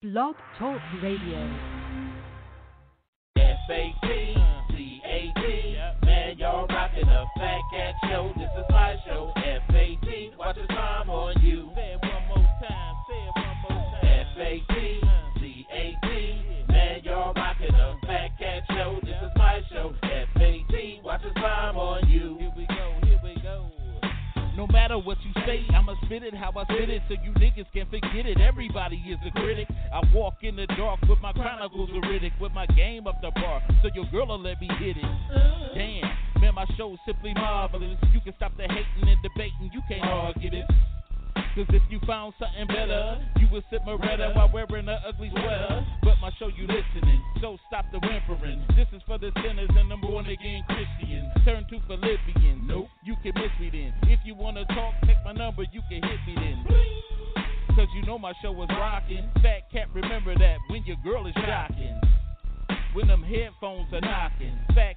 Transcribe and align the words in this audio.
Blog 0.00 0.36
Talk 0.60 0.78
Radio. 1.02 1.42
F-A-T, 3.36 4.34
C-A-T, 4.70 5.76
man, 6.04 6.38
y'all 6.38 6.68
rocking 6.68 7.08
a 7.08 7.24
Fat 7.36 7.58
Cat 7.72 7.94
Show. 8.08 8.32
This 8.36 8.48
is 8.56 8.64
my 8.70 8.94
show, 9.04 9.32
what 25.08 25.16
you 25.24 25.32
say, 25.46 25.64
I'ma 25.74 25.94
spit 26.04 26.22
it 26.22 26.34
how 26.34 26.52
I 26.52 26.64
spit 26.64 26.90
it 26.90 27.00
so 27.08 27.16
you 27.24 27.32
niggas 27.40 27.64
can 27.72 27.88
forget 27.88 28.28
it. 28.28 28.38
Everybody 28.42 28.96
is 29.08 29.16
a 29.24 29.30
critic. 29.40 29.66
I 29.90 30.04
walk 30.12 30.34
in 30.42 30.54
the 30.54 30.66
dark 30.76 31.00
with 31.08 31.18
my 31.22 31.32
chronicles 31.32 31.88
a 31.96 32.06
Riddick, 32.06 32.38
with 32.38 32.52
my 32.52 32.66
game 32.76 33.06
up 33.06 33.16
the 33.22 33.30
bar, 33.30 33.62
so 33.80 33.88
your 33.94 34.04
girl 34.12 34.26
will 34.26 34.42
let 34.42 34.60
me 34.60 34.68
hit 34.78 34.98
it. 34.98 35.10
Damn, 35.72 36.42
man, 36.42 36.54
my 36.54 36.66
show's 36.76 36.98
simply 37.06 37.32
marvelous. 37.32 37.96
You 38.12 38.20
can 38.20 38.34
stop 38.36 38.52
the 38.58 38.64
hating 38.64 39.08
and 39.08 39.16
debating, 39.22 39.70
you 39.72 39.80
can't 39.88 40.04
argue 40.04 40.50
it. 40.52 40.66
Cause 41.56 41.66
if 41.70 41.82
you 41.90 41.98
found 42.06 42.34
something 42.38 42.66
better, 42.68 43.18
you 43.40 43.48
would 43.50 43.64
sit 43.70 43.80
Moretta 43.86 44.36
while 44.36 44.50
wearing 44.52 44.88
an 44.88 44.98
ugly 45.06 45.30
sweater. 45.30 45.86
But 46.02 46.14
my 46.20 46.30
show 46.38 46.48
you 46.48 46.68
listening, 46.68 47.22
so 47.40 47.56
stop 47.66 47.86
the 47.90 47.98
whimpering. 47.98 48.62
This 48.76 48.86
is 48.92 49.02
for 49.06 49.18
the 49.18 49.32
sinners 49.42 49.70
and 49.74 49.90
the 49.90 49.96
born 49.96 50.26
again 50.26 50.62
Christians. 50.68 51.32
Turn 51.44 51.66
to 51.70 51.80
Philippians. 51.88 52.62
Nope, 52.66 52.88
can 53.22 53.32
miss 53.34 53.52
me 53.60 53.70
then. 53.70 54.10
If 54.10 54.20
you 54.24 54.34
wanna 54.34 54.64
talk, 54.66 54.94
take 55.06 55.16
my 55.24 55.32
number, 55.32 55.62
you 55.72 55.80
can 55.88 56.02
hit 56.02 56.20
me 56.26 56.34
then. 56.34 56.64
Cause 57.74 57.88
you 57.94 58.04
know 58.06 58.18
my 58.18 58.32
show 58.42 58.52
was 58.52 58.68
rocking. 58.70 59.28
Fat 59.42 59.70
cat, 59.72 59.86
remember 59.94 60.34
that 60.36 60.56
when 60.68 60.82
your 60.84 60.96
girl 61.04 61.26
is 61.26 61.34
shocking. 61.34 62.00
When 62.94 63.06
them 63.06 63.22
headphones 63.22 63.92
are 63.92 64.00
knocking. 64.00 64.58
Fat 64.74 64.96